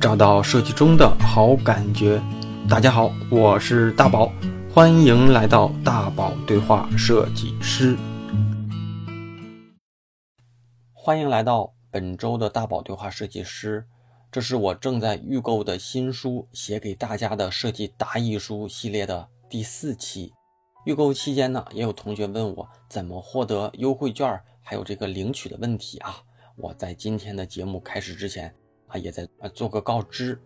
[0.00, 2.22] 找到设计中的好感觉。
[2.70, 4.32] 大家好，我是大宝，
[4.72, 7.98] 欢迎来到大宝对话设计师。
[10.94, 13.84] 欢迎来到本周的大宝对话设计师。
[14.32, 20.32] 这是我正在预购的新书《写给大家的设计答疑书》系列的第四期。
[20.86, 26.22] 预购期间呢，也有同学问我怎么获得优惠券，还有这个领取的问题啊。
[26.56, 28.54] 我在今天的节目开始之前。
[28.90, 30.38] 啊，也在呃做个告知。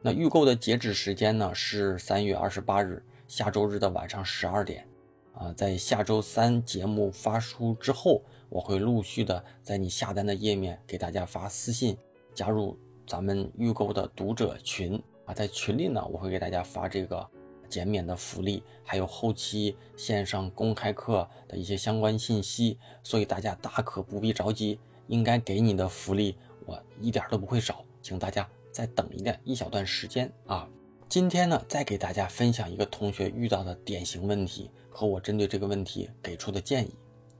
[0.00, 4.88] 那预购的截止时间呢是三月二十八日，下周日的晚上十二点。
[5.34, 11.96] 啊，在下周三节目发出之后，我会陆续的在你下单的页面给大家发私信，
[12.34, 12.76] 加入
[13.06, 15.00] 咱们预购的读者群。
[15.26, 17.24] 啊，在群里呢，我会给大家发这个
[17.68, 22.78] 减免的福利，还有后期线上公开课的一些相关信息。
[23.02, 27.84] 所以大家大可不必着急，应该给你的福利我一点都不会少。
[28.02, 30.68] 请大家再等一段一小段时间啊！
[31.08, 36.94] 今天呢，再给大家分享一个同学遇到的典型问题和我针对这个问题给出的建议。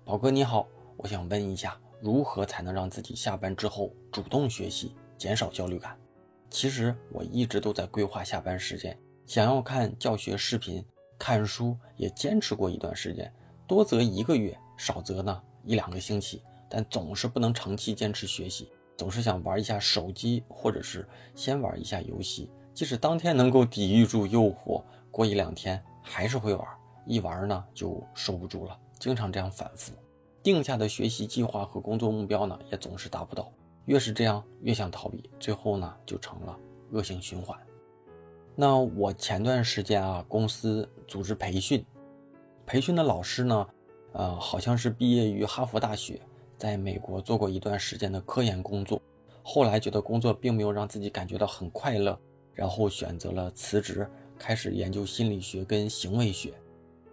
[0.04, 5.94] 宝哥你好，我想问一下，如何才能让自己下班之后主动学习，减少焦虑感？
[6.48, 10.82] 其实我一直都在规划下班时间，想要看教学视频、
[11.18, 13.30] 看书，也坚持过一段时间，
[13.66, 18.70] 多则一个月，少则呢一两个星期，但总是不能长期坚持学习。
[18.98, 24.82] 总是想玩一下手机，或者是先玩一下游戏，即使当天能够抵御住诱惑，
[25.12, 26.66] 过一两天还是会玩，
[27.06, 29.92] 一玩呢就收不住了，经常这样反复。
[30.42, 33.52] 定下的学习计划和工作目标呢，也总是达不到，
[33.84, 36.58] 越是这样越想逃避，最后呢就成了
[36.90, 37.56] 恶性循环。
[38.56, 41.86] 那我前段时间啊，公司组织培训，
[42.66, 43.68] 培训的老师呢，
[44.12, 46.20] 呃，好像是毕业于哈佛大学。
[46.58, 49.00] 在美国做过一段时间的科研工作，
[49.42, 52.18] 后来觉得工作并没有让自己感觉到很快乐，
[52.52, 54.06] 然后选择了辞职，
[54.36, 56.52] 开始研究心理学跟行为学。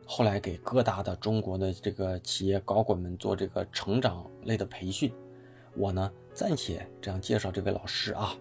[0.08, 5.14] 后来给各大的中国的这个企业高管们做这个成长类的培训。
[5.76, 8.36] 我呢暂且这样介绍这位老师啊。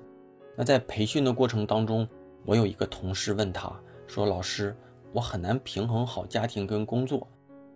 [0.57, 2.09] 那在培训的过程当中，
[2.45, 3.73] 我有一个同事问他
[4.07, 4.77] 说：“老师，
[5.13, 7.27] 我很难平衡好家庭跟工作。”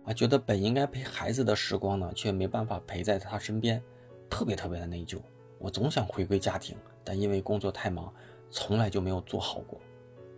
[0.09, 3.79] 啊，觉得本应该陪孩子的时光呢，却没办法陪在他身边，
[4.27, 5.19] 特别特别的内疚。
[5.59, 8.11] 我总想回归家庭，但因为工作太忙，
[8.49, 9.79] 从来就没有做好过。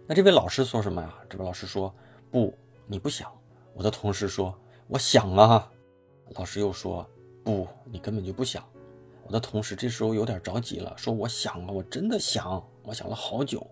[0.06, 1.16] 那这位老师说什么呀？
[1.30, 1.94] 这位老师说
[2.30, 2.54] ：“不，
[2.86, 3.32] 你不想。”
[3.74, 4.54] 我的同事说
[4.90, 5.72] ：“我想啊。”
[6.36, 7.10] 老师又说
[7.42, 8.62] ：“不，你根本就不想。”
[9.24, 13.66] 我的同事这时候有点着急了，说：“我想啊，我真的想，我想了好久。”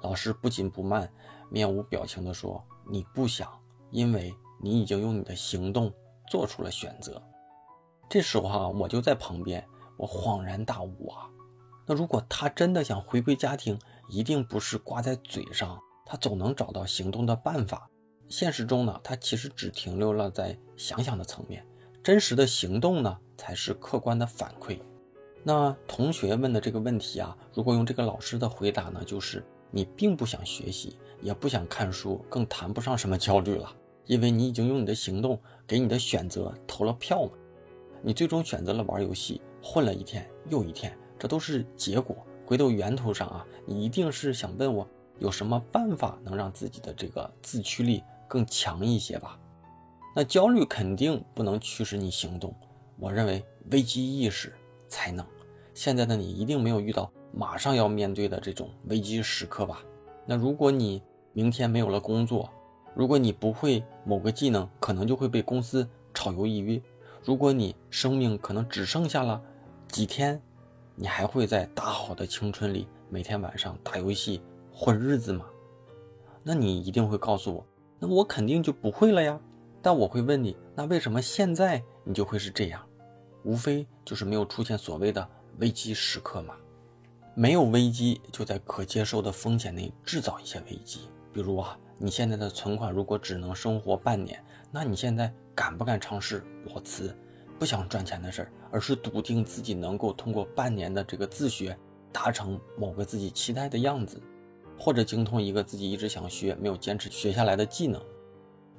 [0.00, 1.12] 老师不紧不慢，
[1.50, 3.46] 面无表情地说：“你不想，
[3.90, 5.92] 因为。”你已经用你的行动
[6.28, 7.22] 做出了选择，
[8.08, 9.64] 这时候哈，我就在旁边，
[9.96, 11.28] 我恍然大悟啊。
[11.86, 17.88] 那如果他真的想回归家庭，一定不是挂在嘴上，他总能找到行动的办法。
[18.28, 21.66] 现实中呢，他其实只停留了在想想的层面，
[22.02, 24.78] 真实的行动呢，才是客观的反馈。
[25.42, 33.72] 那同学问的这个问题啊，如果用这个老师的回答呢，就是你并不想学习，也不想看书，更谈不上什么焦虑了。
[34.08, 37.30] 因为你已经用你的行动给你的选择投了票嘛，
[38.02, 42.16] 你最终选择了玩游戏，混了一天又一天，这都是结果。
[42.46, 44.88] 回到源头上啊，你一定是想问我
[45.18, 49.38] 有什么办法能让自己的这个自驱力更强一些吧？
[50.16, 52.54] 那焦虑肯定不能驱使你行动，
[52.98, 54.54] 我认为危机意识
[54.88, 55.24] 才能。
[55.74, 59.82] 现在的你一定没有遇到马上要面对的这种危机时刻吧？
[60.24, 61.02] 那如果你
[61.34, 62.50] 明天没有了工作，
[62.98, 66.82] 如果你不会某个技能，可能就会被公司炒鱿鱼。
[67.22, 69.40] 如果你生命可能只剩下了
[69.86, 70.42] 几天，
[70.96, 74.42] 你还会在大好的青春里每天晚上打游戏
[74.72, 75.46] 混日子吗？
[76.42, 77.64] 那你一定会告诉我，
[78.00, 79.38] 那我肯定就不会了呀。
[79.80, 82.84] 但我会问你，那为什么现在你就会是这样？
[83.44, 85.24] 无非就是没有出现所谓的
[85.60, 86.56] 危机时刻嘛。
[87.36, 91.02] 没有危机，就在可接受的风险内制造一些危机，
[91.32, 91.78] 比如啊。
[92.00, 97.14] 你现在的存款如果只能生活半年，那你现在敢不敢尝试裸辞？
[97.58, 101.76] 不想赚钱的事儿，而是笃定自己能够通过半年的这个自学，
[102.12, 104.22] 达成某个自己期待的样子，
[104.78, 108.00] 或者精通一个自己一直想学没有坚持学下来的技能。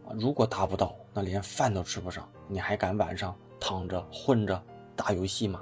[0.06, 4.64] 啊，如果达不到，那连饭都吃不上，你还敢晚上躺着混着
[4.96, 5.62] 打游戏吗？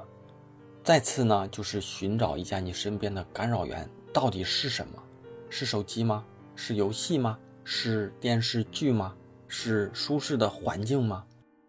[0.83, 5.03] 再次呢，就是寻找一下你身边的干扰源到底是什么？
[5.49, 6.23] 是手机吗？
[6.55, 7.37] 是游戏吗？
[7.69, 9.13] 是电视剧吗？
[9.49, 11.25] 是舒适的环境吗？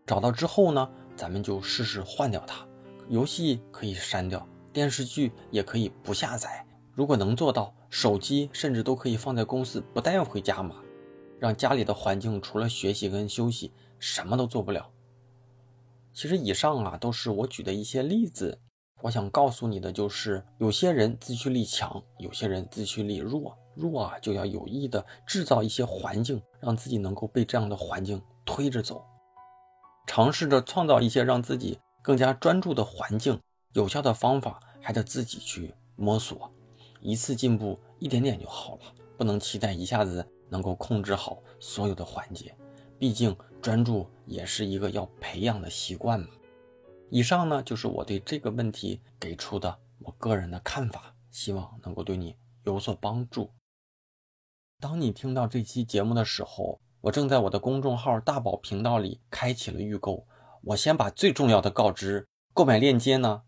[0.07, 2.65] 找到之后呢，咱们就试试换掉它。
[3.09, 6.65] 游戏可以删掉，电视剧也可以不下载。
[6.95, 10.77] 如果能做到，手机甚至都可以放在公司不带回家嘛，
[11.41, 14.89] 让家里的环境除了学习跟休息什么都做不了。
[16.13, 18.61] 其实以上啊都是我举的一些例子，
[19.01, 29.05] 我想告诉你的就是，有些人自驱力强，有些人自驱力弱，弱啊就要有意的制造一些环境，让自己能够被这样的环境推着走，
[30.07, 33.39] 尝试着创造一些让自己更加专注的环境。
[33.75, 36.51] 有效的方法还得自己去摸索，
[37.01, 38.83] 一次进步一点点就好了，
[39.17, 42.53] 不能期待一下子能够控制好所有的环节，
[42.99, 46.27] 毕竟专注也是一个要培养的习惯嘛。
[47.11, 53.51] 以上呢就是我对这个问题给出的我个人的看法，希望能够对你有所帮助。
[54.81, 60.27] 当你听到这期节目的时候，我正在我的公众号大宝频道里开启了预购。
[60.63, 63.43] 我先把最重要的告知，购买链接呢。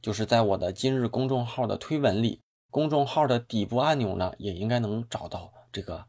[0.00, 6.06] 就是在我的今日公众号的推文里，公众号的底部按钮呢，也应该能找到这个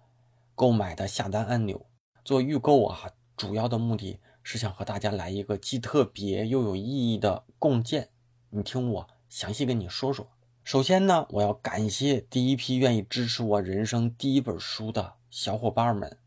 [0.56, 1.86] 购买的下单按钮。
[2.24, 8.10] 做预购啊，主要的目的是想和大家来一个既特别又有意义的共建。
[8.50, 10.28] 你听我详细跟你说说。
[10.64, 16.20] 首先呢，我要感谢第一批愿意支持我人生第一本书的小伙伴们。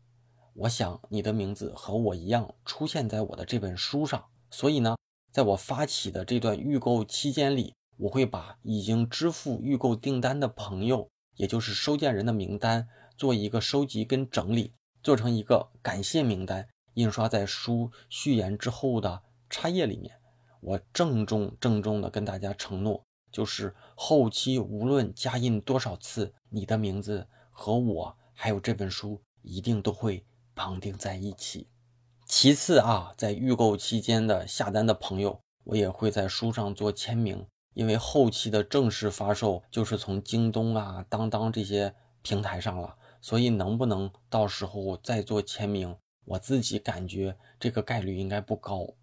[0.53, 4.95] 我想你的名字和我一样出现在我的这本书上，所以呢。
[5.29, 14.73] 在我发起的这段预购期间里，我会把已经支付预购订单的朋友，也就是收件人的名单，做一个收集跟整理，
[15.03, 16.67] 做成一个感谢名单，
[16.97, 19.21] 印刷在书序言之后的
[19.51, 20.19] 插页里面。
[20.59, 31.67] 我郑重郑重的跟大家承诺，就是后期无论加印多少次，你的名字和我还有这本书一定都会绑定在一起。
[32.25, 37.45] 其次啊，在预购期间的下单的朋友，我也会在书上做签名，
[37.75, 45.95] 因为后期的正式发售就是从京东啊、当当这些平台上了，所以能不能到时候再做签名，
[46.27, 48.95] 我自己感觉这个概率应该不高。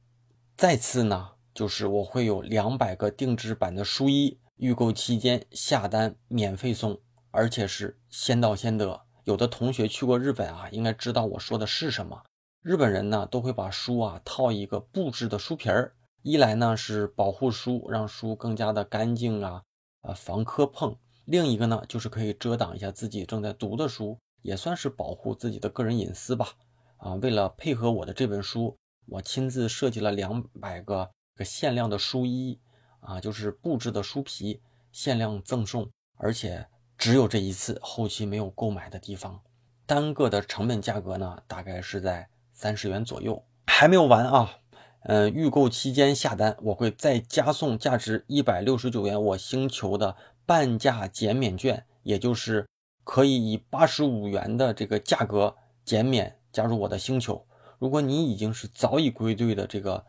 [0.57, 7.01] 再次呢，就是我会有两百个定制版的书衣，预购期间下单免费送，
[7.31, 9.01] 而且是先到先得。
[9.25, 12.23] 有的同学去过日本啊，应该知道我说的是什么。
[12.61, 19.63] 日本人呢都会把书啊套一个布制的书皮儿，一来呢是保护书，让书更加的干净啊，
[20.03, 26.51] 呃防磕碰；另一个呢就是可以遮挡一下自己正在读的书，也算是保护自己的个人隐私吧。
[27.05, 32.59] 啊，为了配合我的这本书，我亲自设计了两百个个限量的书衣，
[33.01, 36.67] 啊，就是布质的书皮，限量赠送，而且
[36.97, 39.41] 只有这一次，后期没有购买的地方。
[39.87, 42.29] 单个的成本价格呢，大概是在。
[42.57, 44.59] 三十元左右还没有完啊！
[45.03, 50.15] 嗯，预购期间下单，我会再加送价值一百六十九元我星球的
[50.47, 52.65] 半价减免券，也就是
[53.03, 57.45] 可以以八十五元的这个价格减免加入我的星球。
[57.81, 60.07] 如果你已经是早已归队的这个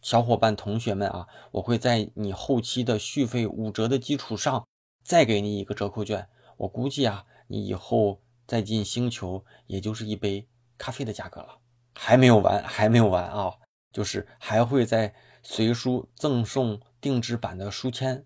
[0.00, 4.66] 小伙伴同学们啊，我会在你后期的续费五折的基础上
[5.04, 6.26] 再给你一个折扣券。
[6.56, 10.48] 我估计啊，你以后再进星球也就是一杯
[10.78, 11.58] 咖啡的价格了。
[11.94, 13.52] 还没有完，还没有完啊！
[13.92, 18.24] 就是还会在随书赠送定制版的书签。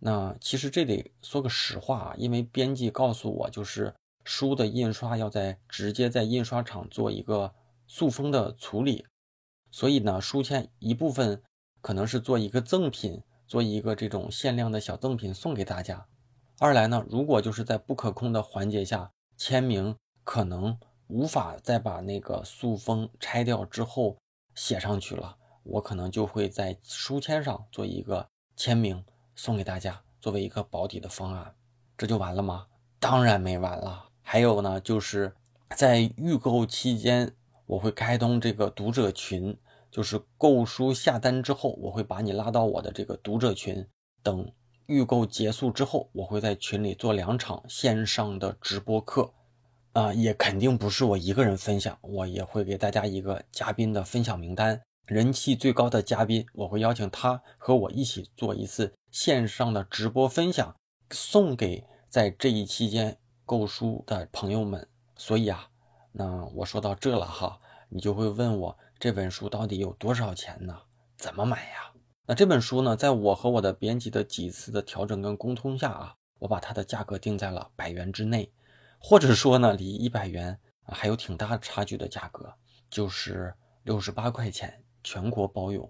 [0.00, 3.94] 那其实这得说个实话啊，因为编辑告诉我，就是
[4.26, 7.54] 书的印刷要在直接在印刷厂做一个
[7.86, 9.06] 塑封的处理，
[9.70, 11.42] 所以呢，书签一部分
[11.80, 16.06] 可能是做一个赠品，做一个这种限量的小赠品送给大家。
[16.58, 20.76] 二来呢，如果就是在不可控的环节下签名，可能。
[21.08, 24.16] 无法再把那个塑封拆掉之后
[24.56, 29.04] 写上去了，我可能就会在书签上做一个签名
[29.36, 31.54] 送给大家，作为一个保底的方案。
[31.96, 32.66] 这就完了吗？
[32.98, 34.05] 当然没完了。
[34.28, 35.32] 还有呢，就是
[35.76, 37.32] 在预购期间，
[37.64, 39.56] 我会开通这个读者群，
[39.88, 43.86] 就是购书下单之后，我会把你拉到我的这个读者群。
[44.24, 44.52] 等
[44.86, 49.32] 预购结束之后，我会在群里做两场线上的直播课。
[49.92, 60.74] 啊，也肯定不是我一个人分享，我也会给大家一个嘉宾的分享名单，人气最高的嘉宾，我会邀请他和我一起做一次线上的直播分享，
[61.12, 63.16] 送给在这一期间
[63.46, 64.86] 购书的朋友们。
[65.16, 65.66] 所以啊，
[66.12, 70.78] 那我说到这了哈，你就会问我这本书到底有多少钱呢？
[71.16, 71.90] 怎么买呀？
[72.26, 78.52] 那这本书呢，在我和我的编辑的几次的调整跟沟通下啊，我把它的价格定在了百元之内。
[78.98, 82.52] 或者说呢，离一百元还有挺大差距的价格，
[82.90, 85.88] 就是六十八块钱，全国包邮。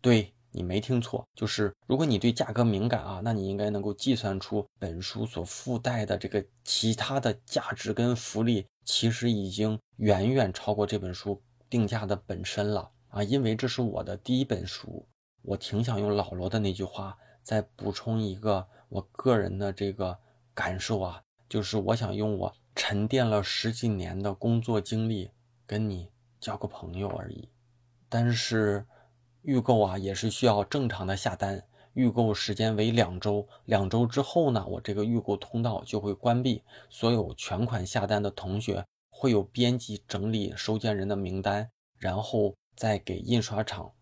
[0.00, 13.20] 对你没听错，就是如果你对价格敏感啊，那你应该能够计算出本书所附带的这个其他的价值跟福利，其实已经远远超过这本书定价的本身了啊！
[13.24, 15.04] 因为这是我的第一本书，
[15.42, 20.16] 我挺想用老罗的那句话再补充一个我个人的这个
[20.54, 25.32] 感受啊，就是我想用我沉淀了十几年的工作经历
[25.66, 26.08] 跟你
[26.38, 27.48] 交个朋友而已，
[28.08, 28.86] 但是。
[29.44, 31.62] 预购啊，也是需要正常的下单。
[31.92, 36.62] 预购时间为两周，两周之后呢，我这个预购通道就会关闭。
[36.88, 43.92] 所有全款下单的同学会有编辑整理收件人的名单，然后再给印刷厂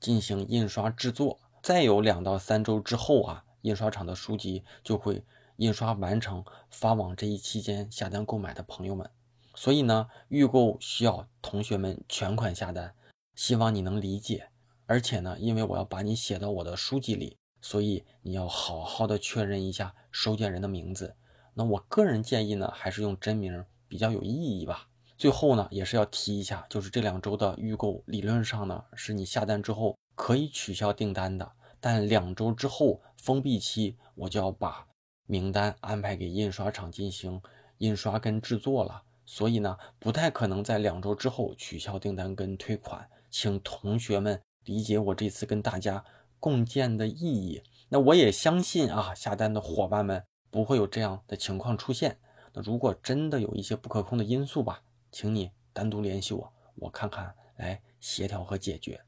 [0.00, 1.38] 进行印刷制作。
[1.62, 5.22] 再有两到三周之后啊，印刷厂的书籍就会
[5.56, 9.08] 印刷完成，发往这一期间下单购买的朋友们。
[9.54, 12.94] 所以呢，预购需要同学们全款下单，
[13.34, 14.48] 希望你能理解。
[14.90, 21.14] 而且呢，因为我要把你写到我的书籍里，所以你要好好的确认一下收件人的名字。
[21.54, 24.88] 那我个人建议呢，还是用真名比较有意义吧。
[25.16, 31.52] 最后呢，也是要提一下，就是这两周的预购，理论上呢，是你下单之后可以取消订单的。
[31.78, 34.88] 但两周之后封闭期，我就要把
[35.26, 37.40] 名单安排给印刷厂进行
[37.78, 44.42] 印刷跟制作了，所以呢，不太可能在两周之后取消订单跟退款，请同学们。
[44.64, 46.04] 理解我这次跟大家
[46.38, 52.18] 共建的意义，那我也相信啊，下单的伙伴们不会有这样的情况出现。
[52.52, 59.00] 那如果真的有一些不可控的因素吧，请你单独联系我，我看看来协调和解决。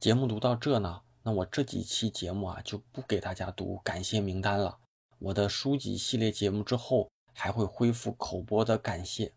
[0.00, 4.78] 节目读到这呢，那我这几期节目啊就不给大家读感谢名单了。
[5.18, 9.32] 我的书籍系列节目之后还会恢复口播的感谢。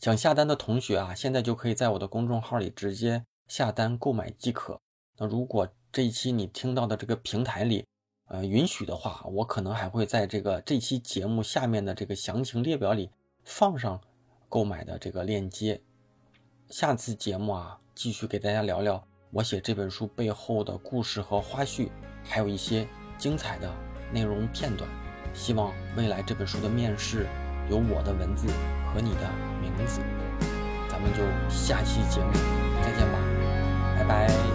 [0.00, 3.24] 想下单的同学啊，现在就可以在我的公众号里直接。
[3.48, 4.78] 下单购买即可。
[5.18, 7.84] 那如果这一期你听到的这个平台里，
[8.28, 13.10] 呃，允许的话，我可能还会在这个这期节目下面的这个详情列表里
[13.44, 14.00] 放上
[14.48, 15.80] 购买的这个链接。
[16.70, 21.90] 下次节目啊，继续给大家聊聊我写这本书背后的故事和花絮，
[22.24, 23.70] 还有一些精彩的
[24.12, 24.88] 内容片段。
[25.34, 27.26] 希望未来这本书的面世
[27.68, 28.46] 有我的文字
[28.92, 29.30] 和你的
[29.60, 30.00] 名字。
[30.88, 32.32] 咱们就下期节目
[32.82, 33.11] 再见。
[33.98, 34.52] 拜拜。